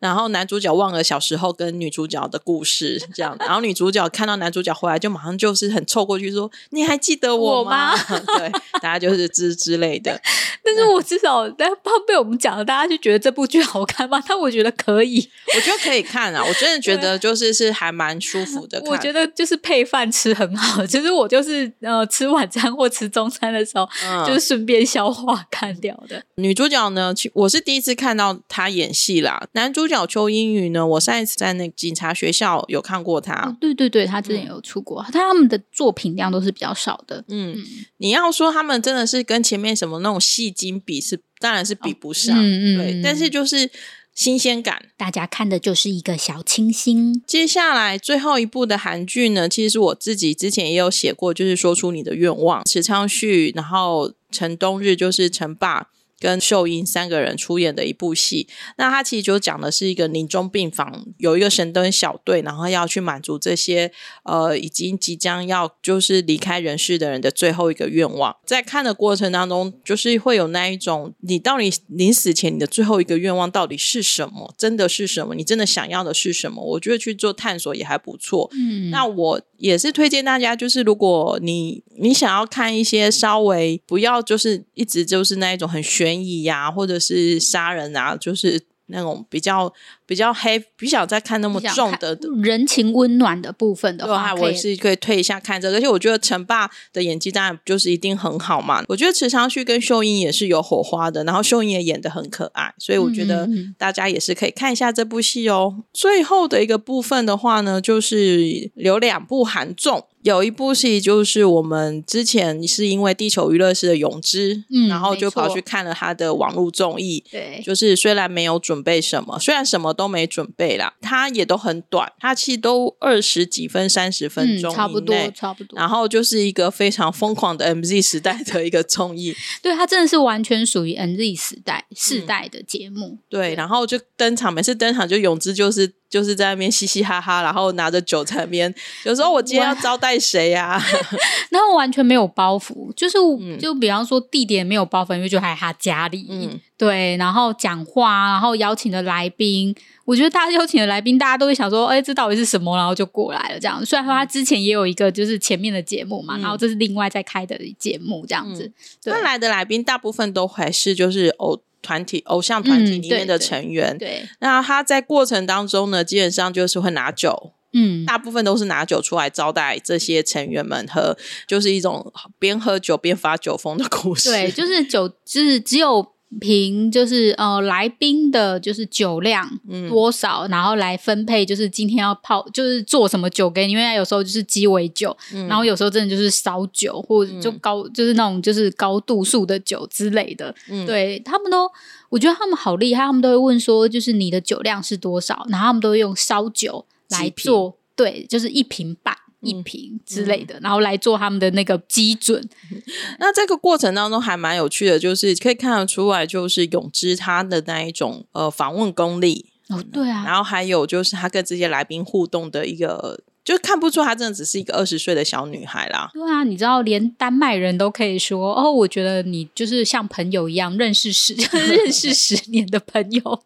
[0.00, 3.36] 然后男主角忘了小时候跟女主角的故事，这样。
[3.40, 7.94] 然后女主角看到男主角回来，就马上就是很凑过去说：“你还记得我吗？”
[8.38, 10.18] 对，大家就是之之类的。
[10.64, 14.20] 但是我至少，但怕被我们讲了，大家就觉得这部剧好看吗？
[14.26, 16.42] 但我觉得可以，我觉得可以看啊。
[16.42, 18.80] 我真的觉得就是是还蛮舒服的。
[18.86, 20.86] 我觉得就是配饭吃很好。
[20.86, 21.25] 其实我。
[21.26, 23.88] 就是呃，吃晚餐或吃中餐的时候，
[24.26, 26.22] 就是顺便消化看掉的。
[26.36, 29.46] 女主角呢，我是第一次看到她演戏啦。
[29.52, 33.56] 男主角邱英语呢，我上一次在那警察学校有看过他。
[33.60, 37.24] 对对对，他之前有出过，他们的作品量都是比较少的。
[37.28, 37.56] 嗯，
[37.98, 42.36] 你要说他们真的是跟前面什么那种戏精比，是当然是比不上。
[42.38, 43.70] 嗯嗯，对，但是就是。
[44.16, 47.22] 新鲜感，大家看的就是一个小清新。
[47.26, 55.88] 接下来最后一部的韩剧呢，其实是我自己之前也有写过，就是说出你的愿望，池昌旭，然后陈冬日就是陈爸。
[56.26, 58.48] 跟秀英三个人出演的一部戏。
[58.78, 63.92] 那他其实就讲的是一个临终病房有一个神灯小队，然后要去满足这些
[64.24, 68.34] 呃已经即将要就是离开人世的人的最后一个愿望。
[68.44, 74.52] 在看的过程当中，就是会有那一种，你到底临死前你的最后一个愿望到底是什么？
[74.58, 75.36] 真的是什么？
[75.36, 76.60] 你真的想要的是什么？
[76.60, 78.50] 我觉得去做探索也还不错。
[78.52, 89.72] 嗯，那我也是推荐大家，就是如果你你想要看一些稍微不要就是一直就是那一种很悬疑呀，或者是杀人啊，就是那种比较。
[90.08, 95.78] 比较黑，比较在看那么重的人情温暖的部分的话，我是可以退一下看这个。
[95.78, 98.84] 而且我觉得陈爸的演技当然就是一定很好嘛。
[98.86, 105.82] 我觉得池昌旭跟秀英也是有火花的，然后秀英也演的很可爱，所以我觉得大家也是可以看一下这部戏哦。
[105.92, 119.86] 最后的一个部分的话呢，就是有两部韩综，有一部戏就是我们之前是因为地球娱乐室的泳之，嗯，然后就跑去看了他的网络综艺，对，就是虽然没有准备什么，虽然什么。
[119.96, 125.78] 都没准备啦，他也都很短，他其实都二十几分、三十分钟，差不多，差不多。
[125.78, 133.16] 然后就是一个非常疯狂的 MZ 时代的一个综艺， 对，他真的是完全属于 MZ 时代世代的节目。
[133.30, 140.80] 对，然后就登场，每次登场就泳之就是就是在那边嘻嘻哈哈，然后拿着酒在那边，有时候我今天要招待谁呀？
[141.50, 143.16] 然后完全没有包袱，就是
[143.58, 146.26] 就比方说地点没有包袱，因为就在他家里。
[146.28, 146.60] 嗯。
[146.78, 149.74] 对，然后讲话，然后邀请的来宾，
[150.04, 152.76] 我觉得大家邀请的来宾，大家都会想说，哎，这到底是什么？
[152.76, 153.82] 然后就过来了这样。
[153.86, 158.70] 虽然说他之前也有一个就是前面的节目嘛，然后这是另外在开的节目这样子。
[159.06, 163.96] 那来的来宾大部分都还是就是偶团体、偶像团体里面的成员。
[163.96, 174.30] 对，那他在过程当中呢，基本上就是会拿酒，嗯，大部分都是拿酒出来招待这些成员们，喝就是一种边喝酒边发酒疯的故事。
[174.30, 176.16] 对，就是酒，就是只有。
[176.40, 179.48] 凭就是呃来宾的就是酒量
[179.88, 185.16] 多少，然后来分配就是今天要泡就是做什么酒给你，因为有时候就是鸡尾酒，
[185.48, 190.52] 然后有时候真的就是烧酒或者就高就是那种就是高度数的酒之类的。
[190.84, 191.70] 对他们都，
[192.10, 199.16] 我觉得他们好厉害，他们都会问说就是你的酒量是多少，然后他们都会用烧酒来做，对，就是一瓶半。
[199.42, 202.42] 一瓶之类的，然后来做他们的那个基准。
[203.20, 210.24] 那这个过程当中还蛮有趣的，就是可以看得出来，就是永之他的那一种呃访问功力哦，对啊。
[210.26, 216.10] 然后还有就是他跟这些来宾互动的一个，就看不出他真的只是一个二十岁的小女孩啦。
[216.12, 223.42] 对啊，你知道，连丹麦人都可以说哦，我觉得你就是像朋友一样，认识十 认识十年的朋友。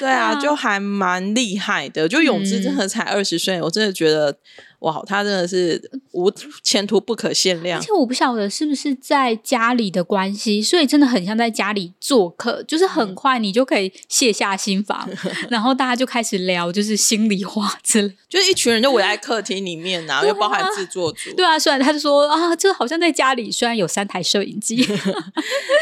[0.00, 2.08] 对啊， 就还蛮厉害的。
[2.08, 4.36] 就永之真的才二十岁，我真的觉得。
[4.80, 5.80] 哇，他真的是
[6.12, 6.30] 无
[6.62, 7.78] 前途不可限量。
[7.80, 15.08] 而且我不晓得是不是在家里的关系，所以真的很像在家里做客，就是很快你就可以卸下心防，
[15.48, 18.14] 然后大家就开始聊，就是心里话之类。
[18.28, 21.32] 就是一群人就围在客厅里面啊， 又包含制作组。
[21.34, 24.76] 对啊，虽然他就说啊，这好像在家里，虽然有三台摄影机。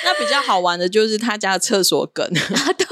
[0.05, 2.87] 那比较好玩的就是他家的厕所梗啊，对，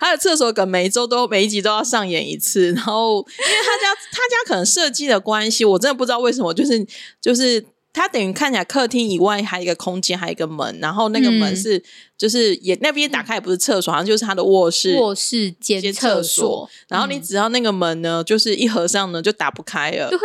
[0.00, 5.53] 他的厕所梗每一周都每一集都要上演一次，然后因为他家他家可能设计的关系。
[5.62, 6.86] 我真的不知道为什么，就是
[7.20, 7.62] 就是
[7.92, 11.84] 它等于看起来客厅以外还有一个空间，还有一个门，然后那个门是。
[12.16, 16.66] 就是也那边打开也不是厕所，好像就是他的卧室、卧室间厕所。
[16.88, 20.18] 然后你只要那个门呢，就是一合上呢，就打不开了，对，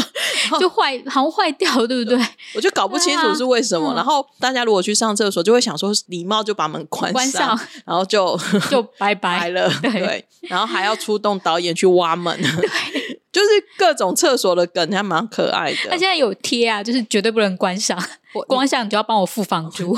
[0.58, 2.18] 就坏，好像坏掉，对不对？
[2.56, 3.92] 我就搞不清楚是为什么。
[3.94, 7.48] 然后大家如果去上厕所，就会想说礼貌就把门关上，
[7.84, 8.36] 然后就
[8.70, 10.24] 就拜拜了，对。
[10.48, 13.05] 然后还要出动导演去挖门，对，
[13.36, 15.90] 就是各种厕所的梗还蛮可爱的。
[15.90, 18.02] 他现在有贴啊，就是绝对不能关上。
[18.48, 19.96] 光想你就要帮我付房租，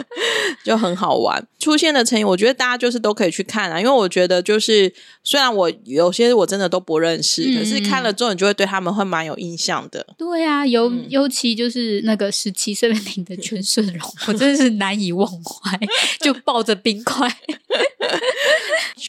[0.62, 1.46] 就很好玩。
[1.58, 4.92] 出现的成语，我觉得大家就是都可以去看啊，因为我觉得就是
[5.24, 10.06] 虽然我有些我真的都不认识，可是看了之后你就会对他们会蛮有印象的。
[10.18, 15.78] 对啊，尤尤其就是那个十七岁零的全顺荣，我真的是难以忘怀，
[16.20, 17.26] 就抱着冰块，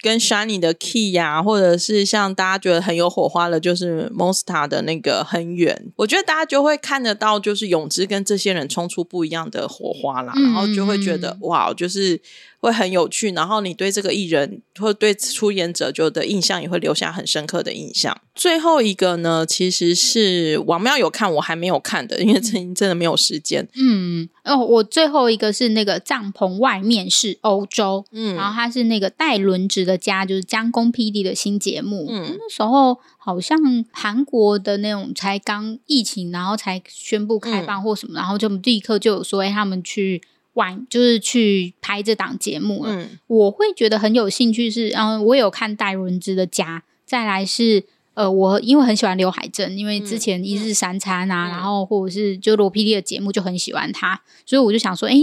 [0.01, 8.61] 跟 Shiny 的 Key 呀，或者是像大家觉得很有火花的，就是 Monster 的那个很远，我觉得大家就会看得到，就是永之跟这些人。
[8.71, 12.21] 冲出不一样的火花啦，然后就会觉得哇，就是。
[12.61, 18.15] 会很有趣，然后你对这个艺人或对出演者就的印象也会留下很深刻的印象。
[18.33, 23.67] 最后一个呢，其实是王喵有看，我还没有看的，因为真真的没有时间。
[23.75, 32.07] 嗯，哦，我最后一个是那个帐篷外面是欧洲，嗯，然后它是那个带轮值的家，就是江公 PD 的新节目。
[32.09, 33.57] 嗯，那时候好像
[33.91, 40.21] 韩国的那种才刚疫情，然后才宣布开放或什么，然后就立刻就有说，哎，他们去。
[40.55, 43.07] 玩，就是去拍这档节目了。
[43.27, 55.15] 我会觉得很有兴趣，是嗯，我有看戴伦之的家，再来是呃，我因为很喜欢刘海珍，因为之前一日三餐啊，然后或者是就罗 PD 的节目就很喜欢他，所以我就想说，哎，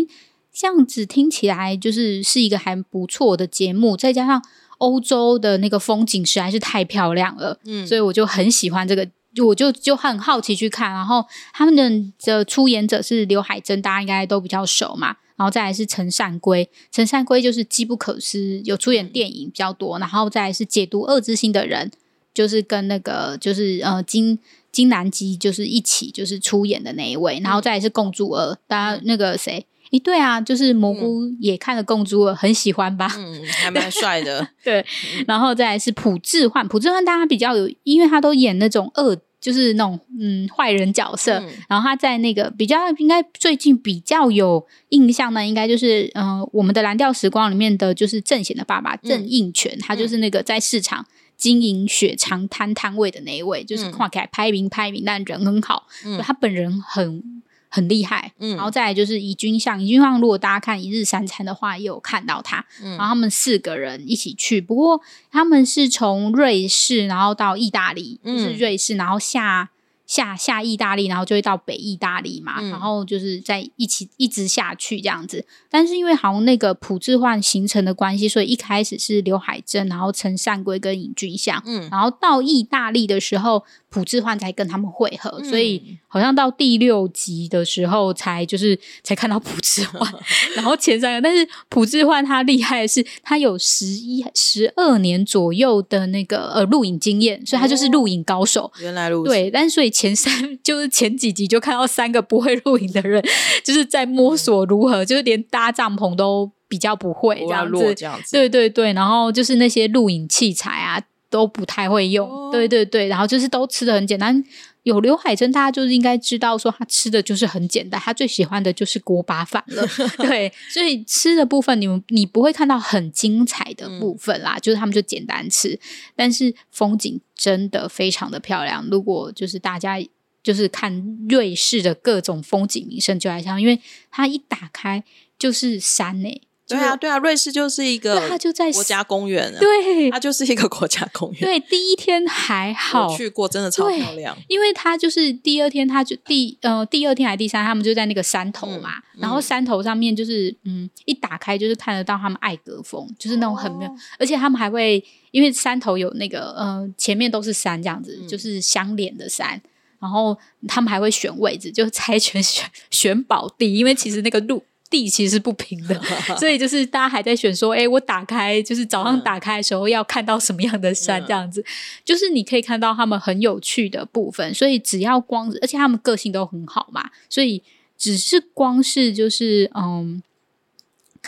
[0.52, 4.42] 这样子听起来就是是一个还不错的节目，再加上
[4.78, 9.08] 欧洲的那个风景实在是太漂亮了，嗯，所以我就很喜欢这个。
[9.46, 15.14] 我就就很好奇去看，然后他们的的出演者是刘海珍，大家应该都比较熟嘛。
[15.36, 19.96] 然后再来是陈善圭，陈善圭就是机不可失，有出演电影比较多。
[20.00, 21.92] 然后再来是解读恶之心的人，
[22.32, 24.38] 就是跟那个就是呃金
[24.70, 27.40] 金南基就是一起就是出演的那一位。
[27.42, 29.66] 然后再来是共珠儿，大家那个谁？
[29.90, 33.10] 诶，对啊，就是蘑菇也看了共助二，很喜欢吧？
[33.16, 34.46] 嗯，还蛮帅的。
[34.62, 34.84] 对，
[35.26, 39.18] 然后再来是朴智焕，朴智焕大家比较有，因为他都演那种恶。
[39.40, 51.06] 就是那种嗯坏人角色，然后他在那个比较应该最近比较有印象呢，应该就是嗯我们的蓝调时光里面的就是郑贤的爸爸郑应权，他就是那个在市场
[51.38, 55.86] 经营雪藏摊摊位的那一位，就是跨起来拍名拍名，但人很好，
[56.20, 57.42] 他本人很。
[57.70, 64.98] 很厉害，嗯，然后再来就是怡君相，怡君相如果大家看一日三餐的话，也有看到他，嗯，然后他们四个人一起去，不过
[65.30, 69.68] 他们是从瑞士，然后到意大利，就是瑞士，然后下。
[70.08, 75.46] 下下意大利，然后就会到北意大利嘛，然后就是在一起一直下去这样子。
[75.70, 90.10] 但是因为好像那个普智焕形成的关系，所以一开始是刘海珍，然后陈善圭跟尹俊相，嗯，然后到意大利的时候，普智焕才跟他们会合，所以好像到第六集的时候才就是才看到普智焕，
[90.56, 91.20] 然后前三个。
[91.20, 98.72] 但是普智焕他厉害的是，他有十一十二年左右的那个呃录影经验，所以他就是录影高手。
[98.80, 99.92] 原来如此，对，但是所以。
[99.98, 103.20] 前三就是前几集就看到三个不会录影的人，
[103.64, 114.44] 就是在摸索如何，就是连搭帐篷都比较不会这样子，这样子，对对对，然后就是那些录影器材啊都不太会用，对对对，然后就是都吃的很简单。
[114.88, 119.86] 有刘海珍，大家就是应该知道说他吃的就是很简单，他最喜欢的就是锅巴饭了。
[120.16, 125.78] 对，所以吃的部分，你们你不会看到很精彩的部分啦，就是他们就简单吃，
[126.16, 128.86] 但是风景真的非常的漂亮。
[128.90, 129.98] 如果就是大家
[130.42, 133.78] 就是看瑞士的各种风景名胜，就来像，因为
[134.10, 135.04] 它一打开
[135.38, 136.40] 就是山诶。
[136.68, 141.40] 对啊，对啊，瑞士就是一个，它就在国家公园，对，它就是一个国家公园。
[141.40, 144.36] 对，第一天还好，去过真的超漂亮。
[144.48, 159.58] 因为它就是第二天，它就第呃第二天还是第三，他们就在那个山头嘛，然后山头上面就是嗯，一打开就是看得到他们艾格峰，就是那种很妙，而且他们还会因为山头有那个呃前面都是山这样子，就是相连的山，
[159.98, 164.62] 然后他们还会选位置，就猜拳 选选宝地，因为其实那个路。
[164.90, 166.00] 地其实是不平的，
[166.38, 171.64] 所以就是大家还在选说，哎，我打开就是早上打开的时候要看到什么样的山，这样子，
[172.04, 174.54] 就是你可以看到他们很有趣的部分。
[174.54, 177.62] 所以只要光，而且他们个性都很好嘛，所以
[177.96, 180.22] 只是光是就是嗯。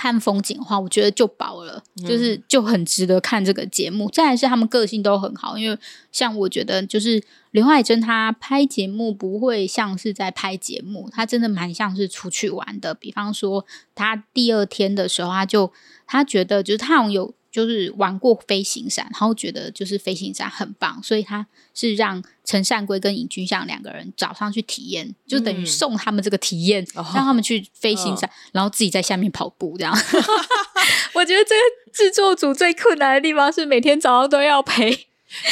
[0.01, 4.09] 看风景的话，我觉得就饱了，就是就很值得看这个节目。
[4.11, 5.79] 再来是他们个性都很好，因为
[6.11, 12.95] 像我觉得，就是刘海珍她拍节目不会像是在拍节目，她真的蛮像是出去玩的。
[12.95, 15.71] 比方说，她第二天的时候，她就
[16.07, 17.35] 她觉得就是她有。
[17.51, 29.93] 就是玩过飞行伞，然后觉得就是飞行伞很棒，所以他是让陈善圭跟尹君相两个人早上去体验，就等于送他们这个体验，让他们去飞行伞，然后自己在下面跑步这样。
[31.15, 31.61] 我觉得这个
[31.93, 34.89] 制作组最困难的地方是每天早上都要陪，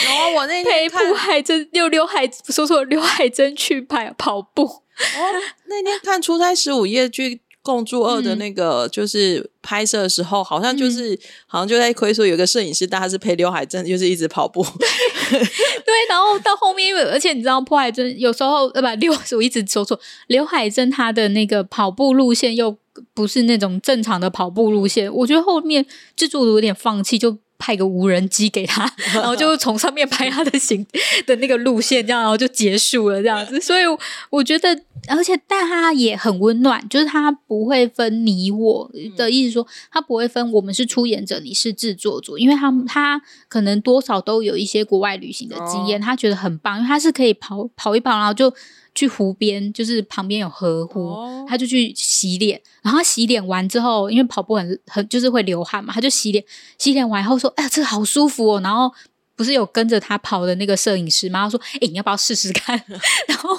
[0.05, 4.63] 然后我那天陪布海珍溜刘海说错刘海珍去跑跑步。
[4.65, 5.21] 哦，
[5.67, 7.41] 那天看出差十五夜剧。
[7.69, 14.65] 共住二的那个就是拍摄的时候，好像就是好像就在亏说有个摄影师，但他是陪刘海珍，就是一直跑步。
[15.29, 22.75] 对，然后到后面，因为而且你知道，破海珍有时候呃不刘，我一直说错，刘海珍他的那个跑步路线又
[23.13, 25.85] 不是那种正常的跑步路线，我觉得后面
[26.17, 27.37] 制作组有点放弃就。
[27.59, 30.87] 派个无人机给他， 然后就从上面拍他的行
[31.27, 33.59] 的那个路线，这样然后就结束了这样子。
[33.61, 33.83] 所以
[34.31, 48.55] 我觉得，而且但他也很温暖，就是他不会分你我的意思，说他不会分我们是出演者，你是制作组，因为他他可能多少都有一些国外旅行的经验，他觉得很棒，因为他是可以跑跑一跑，然后就。
[48.99, 51.15] 去湖边，就是旁边有河湖，
[51.47, 52.61] 他就去洗脸。
[52.83, 56.45] 然后洗脸完之后，因为跑步很很就是会流汗嘛，他就洗脸。
[56.79, 58.93] 洗脸完以后说：“哎呀，这个好舒服哦。”然后
[59.37, 61.45] 不是有跟着他跑的那个摄影师吗？
[61.45, 62.77] 他说：“哎，你要不要试试看？”
[63.29, 63.57] 然后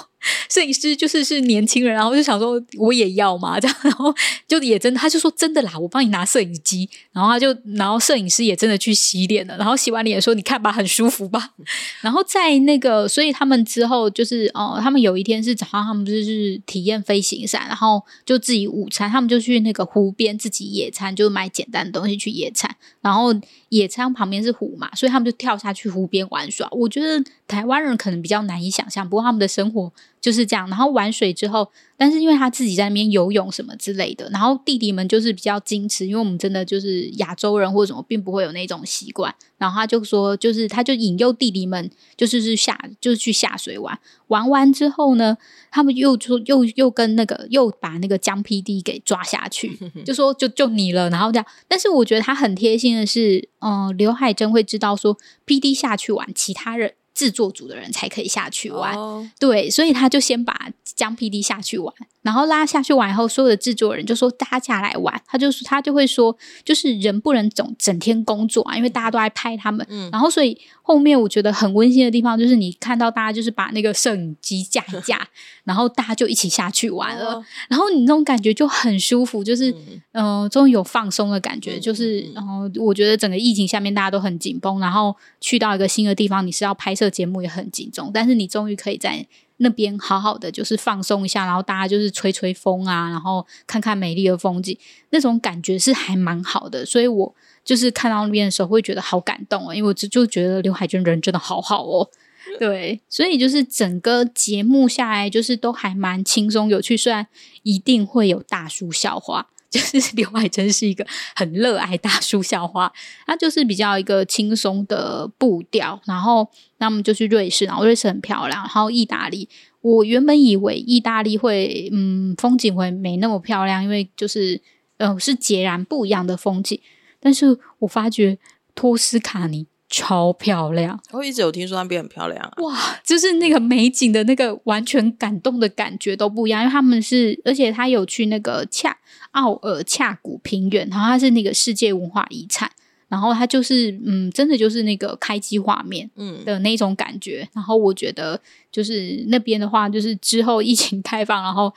[0.48, 4.14] 摄影师就是是年轻人，然后就想说我也要嘛，这样，然后
[4.46, 11.50] 就也真，他就说真的啦，我帮你拿摄影机，然后他就，然后摄影师也真的去洗脸了，然后洗完脸说你看吧，很舒服吧，
[12.02, 23.34] 然后在那个，所以他们之后就是哦，他们有一天是早上，他们就是体验飞行伞，然后就自己午餐，他们就去那个湖边自己野餐，就买简单的东西去野餐，然后
[23.70, 26.68] 野餐旁边是湖嘛，所以他们就跳下去湖边玩耍。
[26.70, 29.92] 我觉得台湾人可能比较难以想象，不过他们的生活。
[30.20, 31.66] 就是这样，然后玩水之后，
[31.96, 39.34] 但是因为他自己在那边游泳什么之类的，然后弟弟们就是比较矜持，因为我们真的就是亚洲人或者什么，并不会有那种习惯。
[39.56, 43.98] 然后他就说，就是他就引诱弟弟们，就是是下就是去下水玩，
[44.30, 45.36] 玩完之后呢，
[45.70, 51.46] 他们又说又又跟那个又把那个江 PD 给抓下去， 就说就就你了，然后这样。
[51.68, 55.16] 但是我觉得他很贴心的是，嗯，刘海珍会知道说
[55.46, 56.94] PD 下去玩，其他人。
[57.20, 58.96] 制作组的人才可以下去玩，
[59.38, 61.94] 对，所以他就先把江 PD 下去玩。
[62.22, 69.86] 然后拉下去玩以后，所有的制作人就说大家下来玩，他就他就会说，就是人不能总整天工作啊，因为大家都在拍他们。
[70.12, 75.26] 然后所以后面我觉得很温馨的地方，就是你看到大家就是把那个摄影机架一架，
[75.64, 77.42] 然后大家就一起下去玩了。
[77.68, 79.74] 然后你那种感觉就很舒服，就是
[80.12, 81.80] 嗯，终于有放松的感觉。
[81.80, 89.26] 就是然后我觉得整个疫情下面大家都很紧绷，然后去到一个新的地方，你是要拍摄节目也很紧张，但是你终于可以在。
[89.62, 94.74] 那边好好的，就是放松一下，然后大家就是吹吹风啊，然后看看美丽的风景，
[95.10, 96.82] 那种感觉是还蛮好的。
[96.86, 102.08] 所以我就是看到那边的时候，会觉得好感动哦，因为我就就觉得刘海娟人真的好好哦。
[102.58, 107.26] 对，所以就是整个节目下来，就是都还蛮轻松有趣，虽然
[107.62, 109.50] 一定会有大叔笑话。
[109.70, 111.06] 就是 刘海珍是一个
[111.36, 112.92] 很热爱大叔校花，
[113.26, 116.48] 他就是比较一个轻松的步调，然后
[116.78, 119.48] 那么就去瑞士，然后瑞士很漂亮，然后意大利，
[119.80, 124.60] 我原本以为意大利会嗯风景会没那么漂亮，因为就是
[124.98, 126.80] 呃是截然不一样的风景，
[127.20, 128.38] 但是我发觉
[128.74, 129.66] 托斯卡尼。
[129.92, 131.02] 超漂亮！
[131.10, 132.52] 我一直有听说那边很漂亮啊。
[132.62, 138.96] 哇，就是那个美景的那个完全感动的感觉都不一样，因为他们是，而且他有去那个恰
[139.32, 142.70] 奥尔恰古平原，然后它是那个世界文化遗产，
[143.08, 147.48] 然后它就是嗯，真的就是那个开机画面嗯的那种感觉。
[147.52, 148.40] 然后我觉得
[148.72, 151.72] 就是那边的话，就是之后疫情开放，然后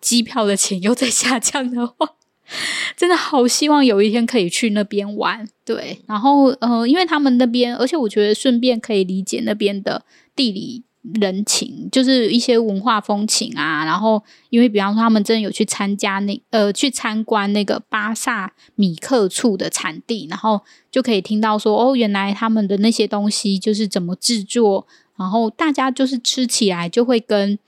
[0.00, 2.14] 机票的钱又在下降的话。
[2.96, 10.04] 真的好希望有一天可以去那边玩，对，然后呃，因为他们那边，而且我觉得顺便可以理解那边的
[10.36, 10.84] 地理
[11.14, 13.84] 人情，就是一些文化风情啊。
[13.84, 24.86] 然后，因为比方说他们真的有去参加那呃，去参观那个巴萨米克醋的产地，然后就可以听到说，哦，原来他们的那些东西就是怎么制作，
[25.16, 27.58] 然后大家就是吃起来就会跟。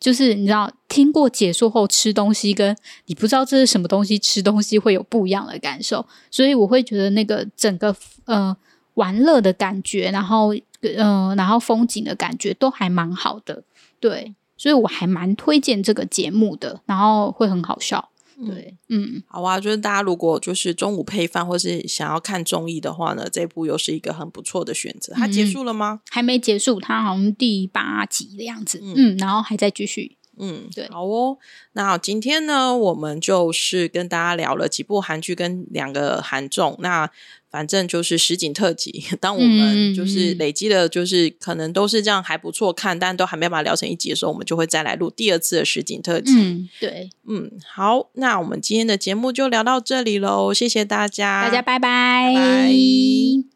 [0.00, 2.76] 就是你知道，听过解说后吃东西，跟
[3.06, 8.56] 你不知道这是什么东西吃东西会有不一样的感受，所以我会觉得那个整个呃
[8.94, 13.62] 玩乐的感觉，然后嗯，然后风景的感觉都还蛮好的，
[14.00, 18.10] 对，所以我还蛮推荐这个节目的，然后会很好笑。
[18.44, 25.12] 对，嗯，好啊，就是大家如果就是中午配饭或是想要看综艺的话呢，这部又是一个很不错的选择。
[25.14, 26.00] 它结束了吗？
[26.10, 30.16] 还没结束，它好像第八集的样子，嗯，然后还在继续。
[30.38, 31.36] 嗯，对，好哦。
[31.72, 36.76] 那今天呢，我们就是跟大家聊了几部韩剧跟两个韩综。
[36.80, 37.10] 那
[37.50, 39.04] 反正就是实景特辑。
[39.20, 46.32] 当我们就是累积的，就是可能都是这样还不错看，但都还没把它聊成一集的时候，我们就会再来录第二次的实景特辑。
[46.34, 53.51] 嗯，对，嗯，好，那我们今天的节目就聊到这里喽，谢谢大家，大家拜拜。